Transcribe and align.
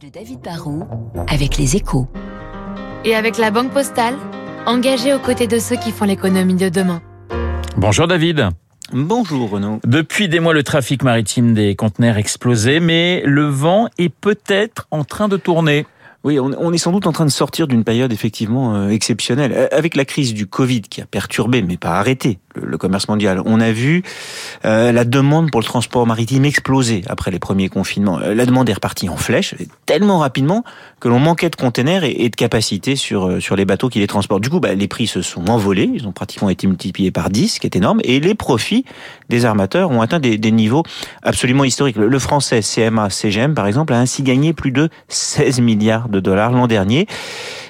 de 0.00 0.08
David 0.08 0.40
Barrault 0.40 0.84
avec 1.28 1.58
les 1.58 1.76
échos. 1.76 2.08
Et 3.04 3.14
avec 3.14 3.36
la 3.36 3.50
Banque 3.50 3.70
Postale, 3.70 4.14
engagée 4.64 5.12
aux 5.12 5.18
côtés 5.18 5.46
de 5.46 5.58
ceux 5.58 5.76
qui 5.76 5.92
font 5.92 6.06
l'économie 6.06 6.54
de 6.54 6.70
demain. 6.70 7.02
Bonjour 7.76 8.06
David. 8.06 8.48
Bonjour 8.92 9.50
Renaud. 9.50 9.80
Depuis 9.84 10.28
des 10.28 10.40
mois, 10.40 10.54
le 10.54 10.62
trafic 10.62 11.02
maritime 11.02 11.52
des 11.52 11.74
conteneurs 11.74 12.16
explosé, 12.16 12.80
mais 12.80 13.22
le 13.26 13.44
vent 13.44 13.88
est 13.98 14.08
peut-être 14.08 14.86
en 14.90 15.04
train 15.04 15.28
de 15.28 15.36
tourner. 15.36 15.84
Oui, 16.24 16.40
on, 16.40 16.72
est 16.72 16.78
sans 16.78 16.90
doute 16.90 17.06
en 17.06 17.12
train 17.12 17.26
de 17.26 17.30
sortir 17.30 17.66
d'une 17.66 17.84
période 17.84 18.10
effectivement 18.10 18.74
euh, 18.74 18.88
exceptionnelle. 18.88 19.52
Euh, 19.54 19.68
avec 19.70 19.94
la 19.94 20.06
crise 20.06 20.32
du 20.32 20.46
Covid 20.46 20.80
qui 20.80 21.02
a 21.02 21.04
perturbé, 21.04 21.60
mais 21.60 21.76
pas 21.76 21.98
arrêté, 21.98 22.38
le, 22.54 22.78
commerce 22.78 23.08
mondial, 23.08 23.42
on 23.44 23.60
a 23.60 23.72
vu 23.72 24.02
euh, 24.64 24.90
la 24.90 25.04
demande 25.04 25.50
pour 25.50 25.60
le 25.60 25.66
transport 25.66 26.06
maritime 26.06 26.46
exploser 26.46 27.02
après 27.08 27.30
les 27.30 27.38
premiers 27.38 27.68
confinements. 27.68 28.18
La 28.18 28.46
demande 28.46 28.70
est 28.70 28.72
repartie 28.72 29.10
en 29.10 29.18
flèche, 29.18 29.54
tellement 29.84 30.20
rapidement 30.20 30.64
que 30.98 31.08
l'on 31.08 31.18
manquait 31.18 31.50
de 31.50 31.56
containers 31.56 32.04
et, 32.04 32.30
de 32.30 32.36
capacité 32.36 32.96
sur, 32.96 33.42
sur 33.42 33.54
les 33.54 33.66
bateaux 33.66 33.90
qui 33.90 33.98
les 33.98 34.06
transportent. 34.06 34.42
Du 34.42 34.48
coup, 34.48 34.60
bah, 34.60 34.72
les 34.72 34.88
prix 34.88 35.06
se 35.06 35.20
sont 35.20 35.50
envolés, 35.50 35.90
ils 35.92 36.08
ont 36.08 36.12
pratiquement 36.12 36.48
été 36.48 36.66
multipliés 36.66 37.10
par 37.10 37.28
10, 37.28 37.48
ce 37.48 37.60
qui 37.60 37.66
est 37.66 37.76
énorme, 37.76 38.00
et 38.02 38.18
les 38.18 38.34
profits 38.34 38.86
des 39.28 39.44
armateurs 39.44 39.90
ont 39.90 40.00
atteint 40.00 40.20
des, 40.20 40.38
des 40.38 40.52
niveaux 40.52 40.84
absolument 41.22 41.64
historiques. 41.64 41.96
Le, 41.96 42.08
le 42.08 42.18
français 42.18 42.60
CMA 42.62 43.10
CGM, 43.10 43.52
par 43.54 43.66
exemple, 43.66 43.92
a 43.92 43.98
ainsi 43.98 44.22
gagné 44.22 44.54
plus 44.54 44.70
de 44.70 44.88
16 45.08 45.60
milliards 45.60 46.08
de 46.14 46.20
dollars 46.20 46.52
l'an 46.52 46.66
dernier 46.66 47.06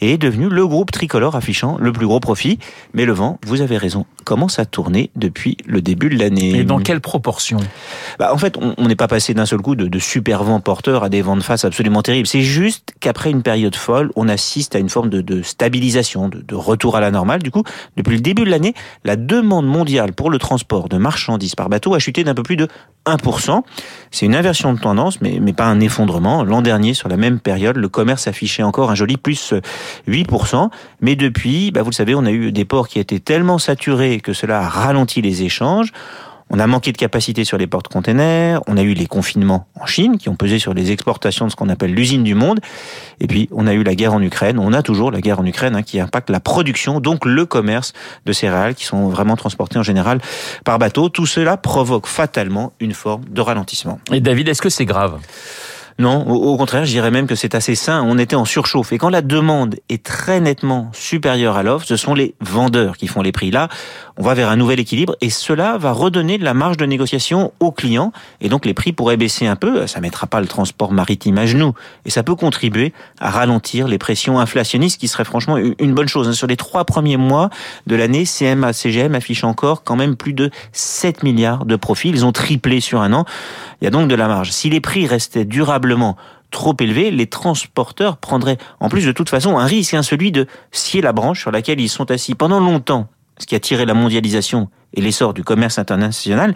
et 0.00 0.14
est 0.14 0.18
devenu 0.18 0.48
le 0.48 0.66
groupe 0.66 0.90
tricolore 0.90 1.36
affichant 1.36 1.76
le 1.78 1.92
plus 1.92 2.06
gros 2.06 2.20
profit. 2.20 2.58
Mais 2.94 3.04
le 3.04 3.12
vent, 3.12 3.38
vous 3.44 3.60
avez 3.60 3.76
raison, 3.76 4.06
commence 4.24 4.58
à 4.58 4.66
tourner 4.66 5.10
depuis 5.16 5.56
le 5.66 5.80
début 5.80 6.08
de 6.08 6.18
l'année. 6.18 6.58
Et 6.58 6.64
dans 6.64 6.78
quelle 6.78 7.00
proportion? 7.00 7.58
Bah, 8.18 8.32
En 8.32 8.38
fait, 8.38 8.56
on 8.58 8.86
n'est 8.86 8.96
pas 8.96 9.08
passé 9.08 9.34
d'un 9.34 9.46
seul 9.46 9.60
coup 9.60 9.74
de, 9.74 9.86
de, 9.86 9.98
super 9.98 10.44
vents 10.44 10.60
porteurs 10.60 11.04
à 11.04 11.08
des 11.08 11.22
vents 11.22 11.36
de 11.36 11.42
face 11.42 11.64
absolument 11.64 12.02
terribles. 12.02 12.26
C'est 12.26 12.42
juste 12.42 12.94
qu'après 13.00 13.30
une 13.30 13.42
période 13.42 13.74
folle, 13.74 14.10
on 14.16 14.28
assiste 14.28 14.74
à 14.74 14.78
une 14.78 14.88
forme 14.88 15.08
de, 15.08 15.20
de 15.20 15.42
stabilisation, 15.42 16.28
de, 16.28 16.40
de, 16.40 16.54
retour 16.54 16.96
à 16.96 17.00
la 17.00 17.10
normale. 17.10 17.42
Du 17.42 17.50
coup, 17.50 17.62
depuis 17.96 18.16
le 18.16 18.20
début 18.20 18.44
de 18.44 18.50
l'année, 18.50 18.74
la 19.04 19.16
demande 19.16 19.66
mondiale 19.66 20.12
pour 20.12 20.30
le 20.30 20.38
transport 20.38 20.88
de 20.88 20.98
marchandises 20.98 21.54
par 21.54 21.68
bateau 21.68 21.94
a 21.94 21.98
chuté 21.98 22.24
d'un 22.24 22.34
peu 22.34 22.42
plus 22.42 22.56
de 22.56 22.68
1%. 23.06 23.62
C'est 24.10 24.26
une 24.26 24.34
inversion 24.34 24.72
de 24.72 24.78
tendance, 24.78 25.20
mais, 25.20 25.38
mais 25.40 25.52
pas 25.52 25.66
un 25.66 25.80
effondrement. 25.80 26.44
L'an 26.44 26.62
dernier, 26.62 26.94
sur 26.94 27.08
la 27.08 27.16
même 27.16 27.40
période, 27.40 27.76
le 27.76 27.88
commerce 27.88 28.28
affichait 28.28 28.62
encore 28.62 28.90
un 28.90 28.94
joli 28.94 29.16
plus 29.16 29.54
8%. 30.08 30.70
Mais 31.00 31.16
depuis, 31.16 31.70
bah 31.70 31.82
vous 31.82 31.90
le 31.90 31.94
savez, 31.94 32.14
on 32.14 32.24
a 32.24 32.30
eu 32.30 32.52
des 32.52 32.64
ports 32.64 32.88
qui 32.88 32.98
étaient 32.98 33.20
tellement 33.20 33.58
saturés 33.58 34.20
que 34.20 34.32
cela 34.32 34.60
a 34.60 34.68
ralenti 34.68 35.20
les 35.20 35.42
échanges. 35.42 35.92
On 36.50 36.58
a 36.58 36.66
manqué 36.66 36.92
de 36.92 36.96
capacité 36.96 37.44
sur 37.44 37.58
les 37.58 37.66
porte-containers, 37.66 38.62
on 38.66 38.78
a 38.78 38.82
eu 38.82 38.94
les 38.94 39.06
confinements 39.06 39.66
en 39.78 39.84
Chine 39.84 40.16
qui 40.16 40.30
ont 40.30 40.34
pesé 40.34 40.58
sur 40.58 40.72
les 40.72 40.92
exportations 40.92 41.44
de 41.44 41.50
ce 41.50 41.56
qu'on 41.56 41.68
appelle 41.68 41.92
l'usine 41.92 42.24
du 42.24 42.34
monde, 42.34 42.60
et 43.20 43.26
puis 43.26 43.48
on 43.52 43.66
a 43.66 43.74
eu 43.74 43.82
la 43.82 43.94
guerre 43.94 44.14
en 44.14 44.22
Ukraine, 44.22 44.58
on 44.58 44.72
a 44.72 44.82
toujours 44.82 45.10
la 45.10 45.20
guerre 45.20 45.40
en 45.40 45.44
Ukraine 45.44 45.76
hein, 45.76 45.82
qui 45.82 46.00
impacte 46.00 46.30
la 46.30 46.40
production, 46.40 47.00
donc 47.00 47.26
le 47.26 47.44
commerce 47.44 47.92
de 48.24 48.32
céréales 48.32 48.74
qui 48.74 48.86
sont 48.86 49.08
vraiment 49.08 49.36
transportées 49.36 49.78
en 49.78 49.82
général 49.82 50.20
par 50.64 50.78
bateau. 50.78 51.10
Tout 51.10 51.26
cela 51.26 51.58
provoque 51.58 52.06
fatalement 52.06 52.72
une 52.80 52.94
forme 52.94 53.24
de 53.28 53.40
ralentissement. 53.42 54.00
Et 54.10 54.20
David, 54.20 54.48
est-ce 54.48 54.62
que 54.62 54.70
c'est 54.70 54.86
grave? 54.86 55.20
Non, 56.00 56.28
au, 56.28 56.56
contraire, 56.56 56.84
je 56.84 56.92
dirais 56.92 57.10
même 57.10 57.26
que 57.26 57.34
c'est 57.34 57.56
assez 57.56 57.74
sain. 57.74 58.04
On 58.06 58.18
était 58.18 58.36
en 58.36 58.44
surchauffe. 58.44 58.92
Et 58.92 58.98
quand 58.98 59.08
la 59.08 59.20
demande 59.20 59.74
est 59.88 60.04
très 60.04 60.38
nettement 60.38 60.90
supérieure 60.92 61.56
à 61.56 61.64
l'offre, 61.64 61.84
ce 61.84 61.96
sont 61.96 62.14
les 62.14 62.36
vendeurs 62.40 62.96
qui 62.96 63.08
font 63.08 63.20
les 63.20 63.32
prix. 63.32 63.50
Là, 63.50 63.68
on 64.16 64.22
va 64.22 64.34
vers 64.34 64.48
un 64.48 64.54
nouvel 64.54 64.78
équilibre 64.78 65.16
et 65.20 65.28
cela 65.28 65.76
va 65.76 65.90
redonner 65.90 66.38
de 66.38 66.44
la 66.44 66.54
marge 66.54 66.76
de 66.76 66.86
négociation 66.86 67.52
aux 67.58 67.72
clients. 67.72 68.12
Et 68.40 68.48
donc 68.48 68.64
les 68.64 68.74
prix 68.74 68.92
pourraient 68.92 69.16
baisser 69.16 69.48
un 69.48 69.56
peu. 69.56 69.88
Ça 69.88 70.00
mettra 70.00 70.28
pas 70.28 70.40
le 70.40 70.46
transport 70.46 70.92
maritime 70.92 71.36
à 71.36 71.46
genoux. 71.46 71.74
Et 72.04 72.10
ça 72.10 72.22
peut 72.22 72.36
contribuer 72.36 72.92
à 73.18 73.30
ralentir 73.30 73.88
les 73.88 73.98
pressions 73.98 74.38
inflationnistes, 74.38 75.00
qui 75.00 75.08
serait 75.08 75.24
franchement 75.24 75.56
une 75.56 75.94
bonne 75.94 76.08
chose. 76.08 76.30
Sur 76.32 76.46
les 76.46 76.56
trois 76.56 76.84
premiers 76.84 77.16
mois 77.16 77.50
de 77.88 77.96
l'année, 77.96 78.24
CMA, 78.24 78.72
CGM 78.72 79.16
affichent 79.16 79.44
encore 79.44 79.82
quand 79.82 79.96
même 79.96 80.14
plus 80.14 80.32
de 80.32 80.50
7 80.70 81.24
milliards 81.24 81.64
de 81.64 81.74
profits. 81.74 82.10
Ils 82.10 82.24
ont 82.24 82.32
triplé 82.32 82.80
sur 82.80 83.00
un 83.00 83.12
an. 83.12 83.24
Il 83.80 83.84
y 83.84 83.88
a 83.88 83.90
donc 83.90 84.08
de 84.08 84.14
la 84.14 84.28
marge. 84.28 84.52
Si 84.52 84.70
les 84.70 84.80
prix 84.80 85.08
restaient 85.08 85.44
trop 86.50 86.74
élevés, 86.80 87.10
les 87.10 87.26
transporteurs 87.26 88.16
prendraient 88.16 88.58
en 88.80 88.88
plus 88.88 89.04
de 89.04 89.12
toute 89.12 89.28
façon 89.28 89.58
un 89.58 89.66
risque, 89.66 89.94
hein, 89.94 90.02
celui 90.02 90.32
de 90.32 90.46
scier 90.72 91.00
la 91.00 91.12
branche 91.12 91.40
sur 91.40 91.50
laquelle 91.50 91.80
ils 91.80 91.88
sont 91.88 92.10
assis 92.10 92.34
pendant 92.34 92.60
longtemps. 92.60 93.08
Ce 93.38 93.46
qui 93.46 93.54
a 93.54 93.60
tiré 93.60 93.86
la 93.86 93.94
mondialisation 93.94 94.68
et 94.94 95.00
l'essor 95.00 95.32
du 95.32 95.44
commerce 95.44 95.78
international, 95.78 96.54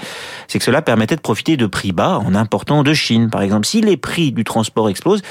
c'est 0.49 0.59
que 0.59 0.65
cela 0.65 0.83
permettait 0.83 1.15
de 1.15 1.21
profiter 1.21 1.57
de 1.57 1.67
prix 1.67 1.93
bas 1.93 2.19
en 2.19 2.35
important 2.35 2.83
de 2.83 2.93
Chine. 2.93 3.31
Par 3.31 3.43
exemple, 3.43 3.67
si 3.67 3.83
les 3.83 3.97
prix 3.97 4.33
du 4.33 4.43
transport 4.43 4.89
explosent, 4.89 5.23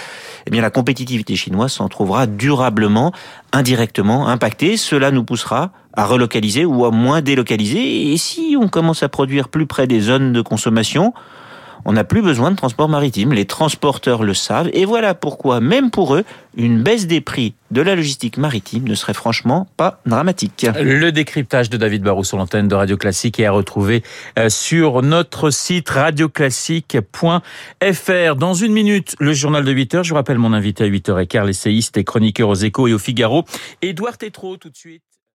eh 0.45 0.49
bien 0.49 0.61
la 0.61 0.69
compétitivité 0.69 1.35
chinoise 1.35 1.73
s'en 1.73 1.89
trouvera 1.89 2.25
durablement, 2.25 3.11
indirectement 3.51 4.27
impactée. 4.27 4.77
Cela 4.77 5.11
nous 5.11 5.25
poussera 5.25 5.71
à 5.93 6.05
relocaliser 6.05 6.63
ou 6.63 6.85
à 6.85 6.91
moins 6.91 7.21
délocaliser. 7.21 8.13
Et 8.13 8.17
si 8.17 8.55
on 8.57 8.69
commence 8.69 9.03
à 9.03 9.09
produire 9.09 9.49
plus 9.49 9.65
près 9.65 9.87
des 9.87 9.99
zones 9.99 10.31
de 10.31 10.41
consommation, 10.41 11.13
on 11.85 11.93
n'a 11.93 12.03
plus 12.03 12.21
besoin 12.21 12.51
de 12.51 12.55
transport 12.55 12.89
maritime. 12.89 13.33
Les 13.33 13.45
transporteurs 13.45 14.23
le 14.23 14.33
savent. 14.33 14.69
Et 14.73 14.85
voilà 14.85 15.13
pourquoi, 15.13 15.59
même 15.59 15.91
pour 15.91 16.15
eux, 16.15 16.23
une 16.55 16.83
baisse 16.83 17.07
des 17.07 17.21
prix 17.21 17.53
de 17.71 17.81
la 17.81 17.95
logistique 17.95 18.37
maritime 18.37 18.87
ne 18.87 18.95
serait 18.95 19.13
franchement 19.13 19.67
pas 19.77 20.01
dramatique. 20.05 20.67
Le 20.79 21.11
décryptage 21.11 21.69
de 21.69 21.77
David 21.77 22.03
Barou 22.03 22.23
sur 22.23 22.37
l'antenne 22.37 22.67
de 22.67 22.75
Radio 22.75 22.97
Classique 22.97 23.39
est 23.39 23.45
à 23.45 23.51
retrouver 23.51 24.03
euh, 24.37 24.49
sur 24.49 25.01
notre 25.01 25.49
site 25.49 25.89
radioclassique.fr. 25.89 28.35
Dans 28.35 28.53
une 28.53 28.73
minute, 28.73 29.15
le 29.19 29.33
journal 29.33 29.63
de 29.63 29.71
8 29.71 29.95
heures. 29.95 30.03
Je 30.03 30.09
vous 30.09 30.15
rappelle 30.15 30.37
mon 30.37 30.53
invité 30.53 30.83
à 30.83 30.87
8h15, 30.87 31.45
l'essayiste 31.45 31.97
et 31.97 32.03
chroniqueur 32.03 32.49
aux 32.49 32.55
échos 32.55 32.87
et 32.87 32.93
au 32.93 32.99
Figaro, 32.99 33.45
Édouard 33.81 34.17
Tétrault, 34.17 34.57
tout 34.57 34.69
de 34.69 34.77
suite. 34.77 35.03